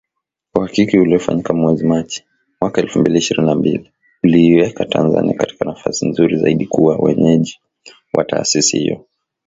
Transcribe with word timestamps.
Uhakiki 0.55 0.99
uliofanyika 0.99 1.53
mwezi 1.53 1.85
Machi, 1.85 2.25
mwaka 2.61 2.81
elfu 2.81 2.99
mbili 2.99 3.17
ishirini 3.17 3.47
na 3.47 3.55
mbili, 3.55 3.91
uliiweka 4.23 4.85
Tanzania 4.85 5.33
katika 5.33 5.65
nafasi 5.65 6.09
nzuri 6.09 6.37
zaidi 6.37 6.65
kuwa 6.67 6.97
mwenyeji 6.97 7.59
wa 8.13 8.23
taasisi 8.25 8.79
hiyo 8.79 9.05